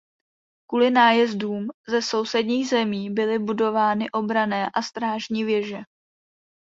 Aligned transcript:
Kvůli 0.69 0.91
nájezdům 0.91 1.67
ze 1.89 2.01
sousedních 2.01 2.67
zemí 2.69 3.09
byly 3.09 3.39
budovány 3.39 4.09
obranné 4.11 4.69
a 4.73 4.81
strážní 4.81 5.43
věže. 5.43 5.77